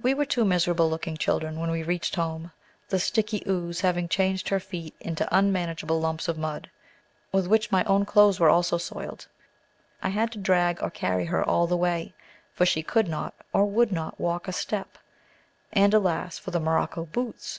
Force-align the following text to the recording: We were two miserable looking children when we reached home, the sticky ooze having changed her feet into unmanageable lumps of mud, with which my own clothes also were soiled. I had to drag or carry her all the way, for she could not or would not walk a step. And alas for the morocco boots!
We 0.00 0.14
were 0.14 0.24
two 0.24 0.44
miserable 0.44 0.88
looking 0.88 1.16
children 1.16 1.58
when 1.58 1.68
we 1.68 1.82
reached 1.82 2.14
home, 2.14 2.52
the 2.90 3.00
sticky 3.00 3.42
ooze 3.48 3.80
having 3.80 4.06
changed 4.08 4.48
her 4.50 4.60
feet 4.60 4.94
into 5.00 5.28
unmanageable 5.36 5.98
lumps 6.00 6.28
of 6.28 6.38
mud, 6.38 6.70
with 7.32 7.48
which 7.48 7.72
my 7.72 7.82
own 7.82 8.04
clothes 8.06 8.40
also 8.40 8.74
were 8.76 8.78
soiled. 8.78 9.26
I 10.00 10.10
had 10.10 10.30
to 10.30 10.38
drag 10.38 10.80
or 10.80 10.90
carry 10.90 11.24
her 11.24 11.42
all 11.42 11.66
the 11.66 11.76
way, 11.76 12.14
for 12.52 12.64
she 12.64 12.84
could 12.84 13.08
not 13.08 13.34
or 13.52 13.64
would 13.64 13.90
not 13.90 14.20
walk 14.20 14.46
a 14.46 14.52
step. 14.52 14.96
And 15.72 15.92
alas 15.92 16.38
for 16.38 16.52
the 16.52 16.60
morocco 16.60 17.06
boots! 17.06 17.58